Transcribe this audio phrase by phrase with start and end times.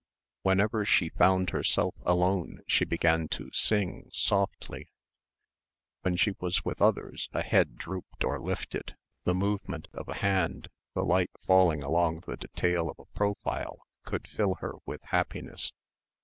[0.41, 4.89] Whenever she found herself alone she began to sing, softly.
[6.01, 8.95] When she was with others a head drooped or lifted,
[9.25, 14.27] the movement of a hand, the light falling along the detail of a profile could
[14.27, 15.71] fill her with happiness.